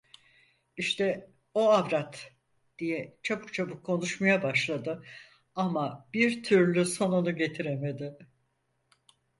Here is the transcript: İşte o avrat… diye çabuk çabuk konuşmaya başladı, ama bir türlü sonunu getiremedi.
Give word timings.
İşte 0.77 1.31
o 1.53 1.69
avrat… 1.69 2.31
diye 2.77 3.17
çabuk 3.23 3.53
çabuk 3.53 3.85
konuşmaya 3.85 4.43
başladı, 4.43 5.03
ama 5.55 6.09
bir 6.13 6.43
türlü 6.43 6.85
sonunu 6.85 7.35
getiremedi. 7.35 8.17